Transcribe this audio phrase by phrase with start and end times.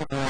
[0.00, 0.27] Uh-huh.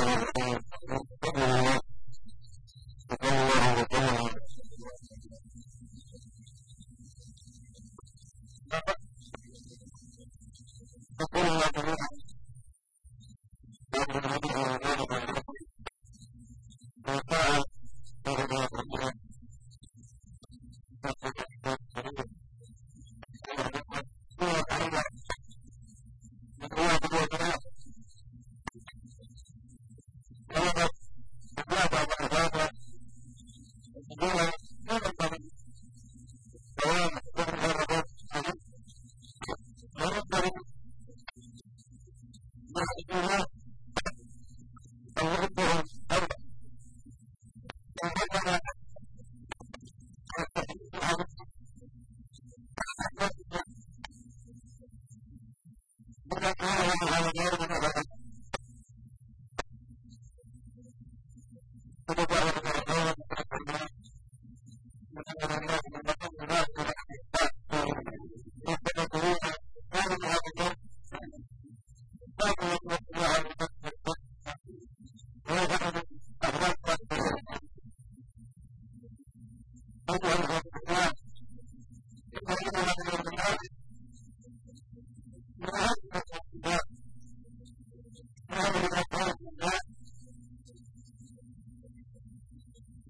[45.58, 45.97] Yes.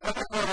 [0.08, 0.47] Other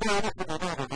[0.00, 0.87] が選ぶのルール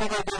[0.00, 0.39] ಸಂಬಂಧಿಸಿದ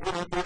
[0.00, 0.39] going to be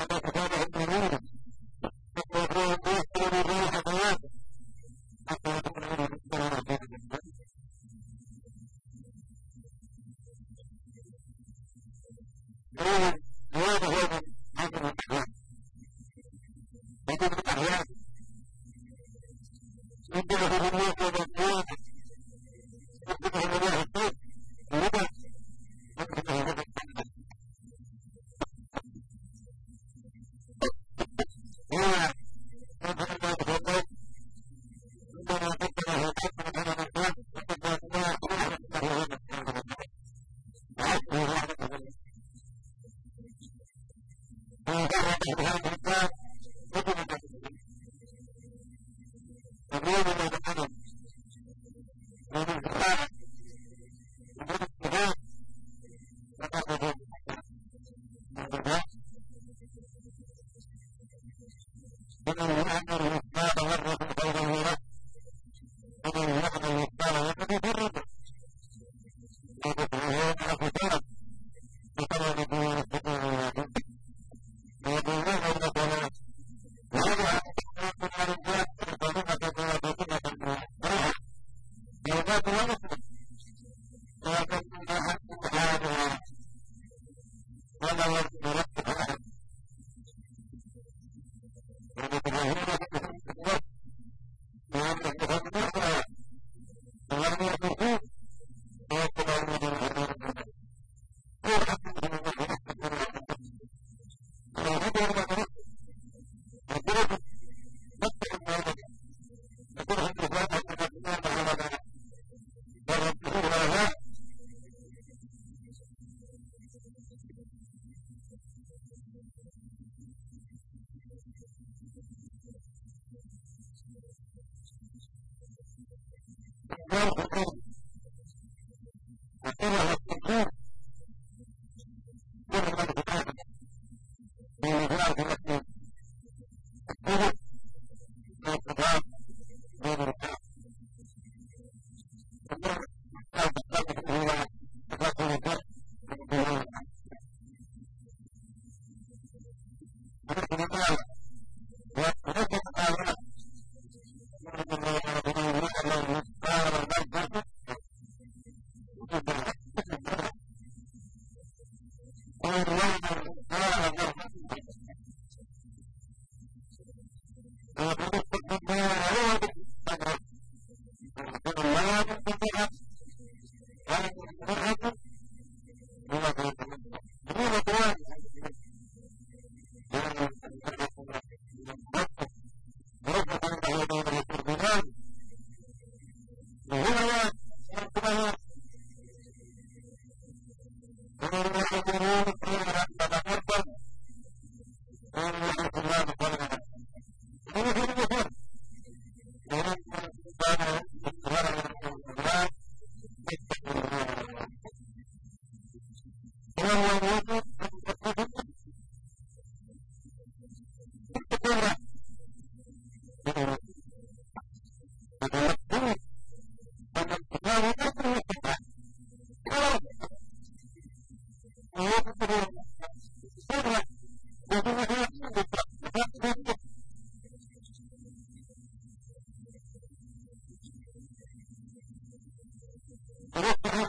[44.66, 44.90] Thank
[45.26, 46.13] you.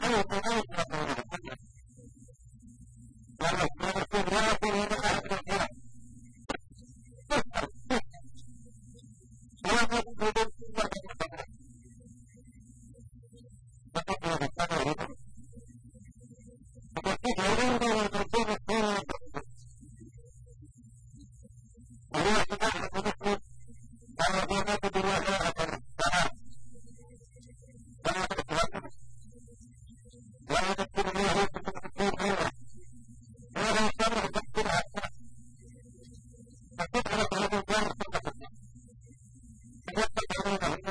[0.06, 0.85] どうした?
[40.46, 40.85] seen them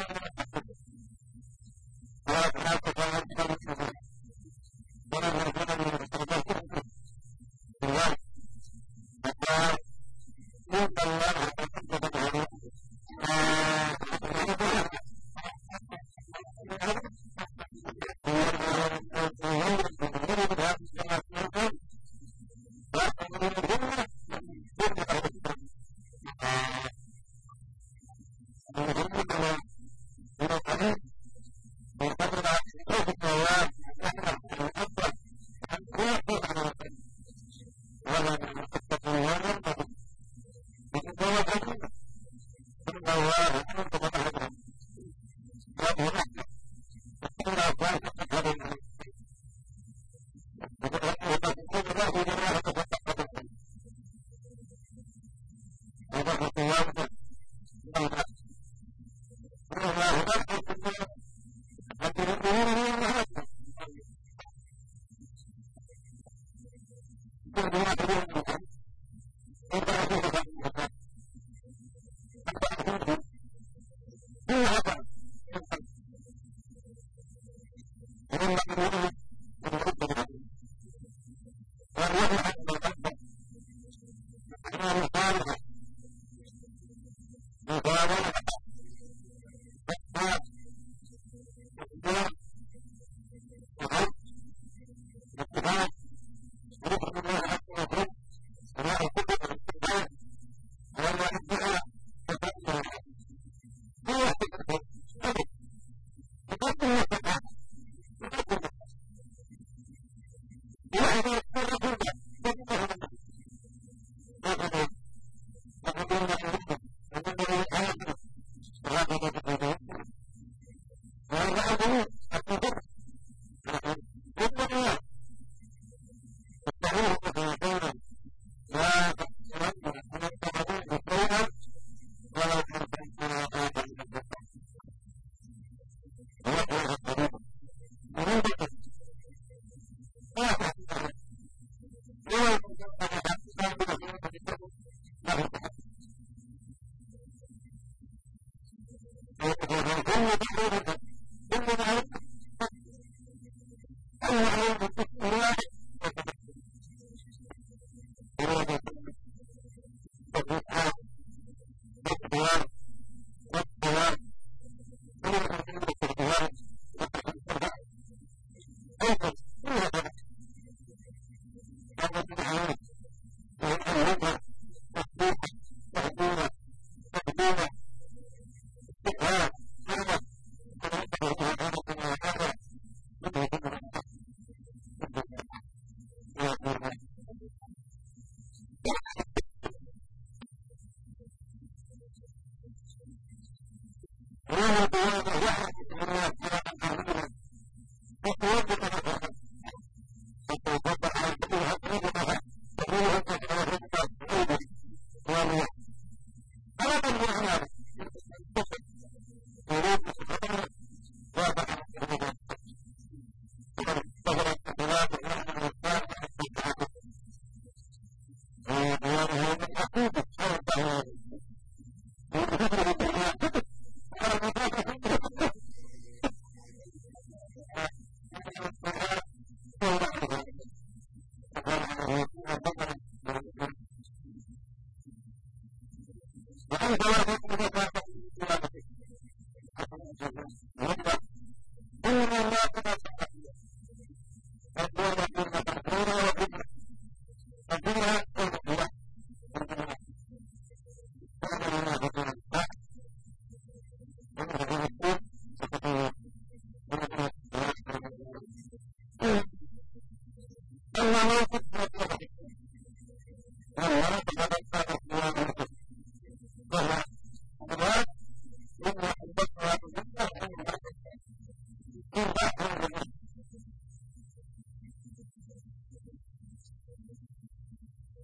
[45.84, 46.43] come on.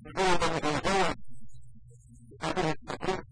[0.03, 1.13] どうもござい
[2.43, 3.30] ます。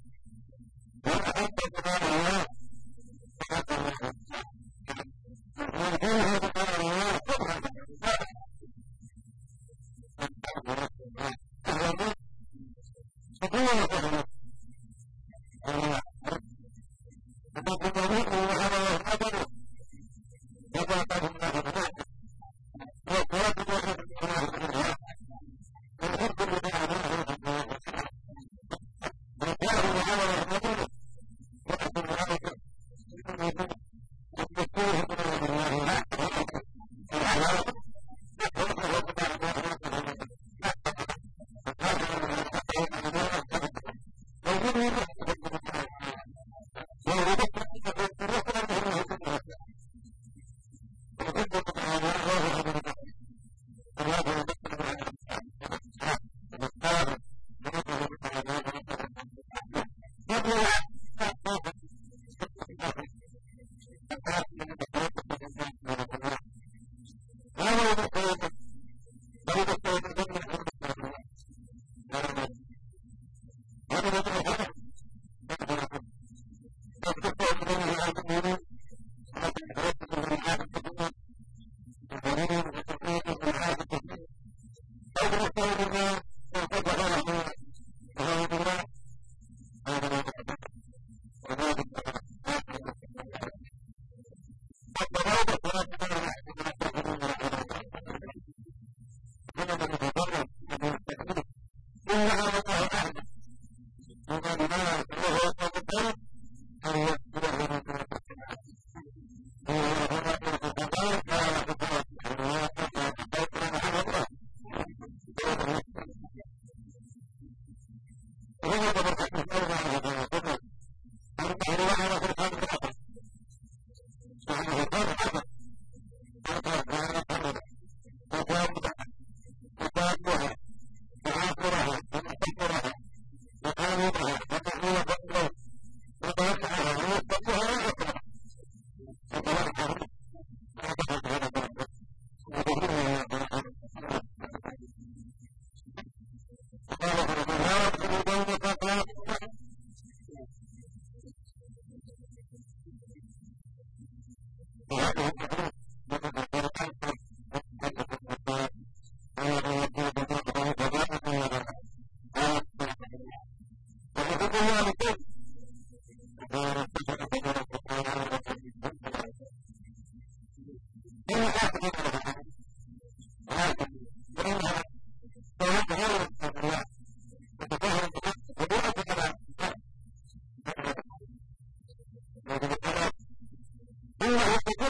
[44.78, 45.07] Thank you.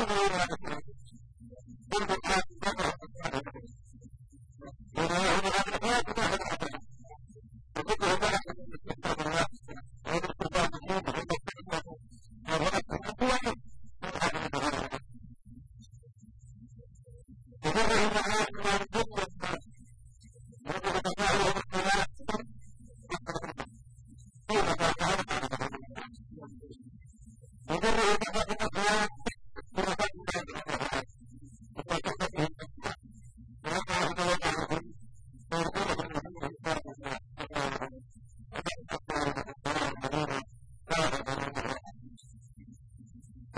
[0.08, 0.57] Hallelujah.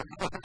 [0.01, 0.40] Ha ha ha.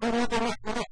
[0.00, 0.89] Gracias.